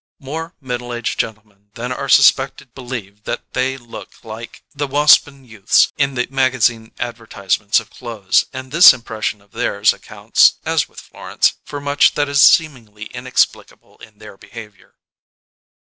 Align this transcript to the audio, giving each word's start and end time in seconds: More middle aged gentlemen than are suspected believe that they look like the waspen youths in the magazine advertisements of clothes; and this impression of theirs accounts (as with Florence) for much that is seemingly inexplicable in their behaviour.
More 0.17 0.55
middle 0.59 0.95
aged 0.95 1.19
gentlemen 1.19 1.69
than 1.75 1.91
are 1.91 2.09
suspected 2.09 2.73
believe 2.73 3.23
that 3.25 3.53
they 3.53 3.77
look 3.77 4.23
like 4.23 4.63
the 4.73 4.87
waspen 4.87 5.45
youths 5.45 5.93
in 5.95 6.15
the 6.15 6.25
magazine 6.31 6.91
advertisements 6.97 7.79
of 7.79 7.91
clothes; 7.91 8.45
and 8.51 8.71
this 8.71 8.93
impression 8.93 9.43
of 9.43 9.51
theirs 9.51 9.93
accounts 9.93 10.55
(as 10.65 10.89
with 10.89 10.99
Florence) 10.99 11.53
for 11.63 11.79
much 11.79 12.15
that 12.15 12.27
is 12.27 12.41
seemingly 12.41 13.11
inexplicable 13.13 13.97
in 13.97 14.17
their 14.17 14.37
behaviour. 14.37 14.95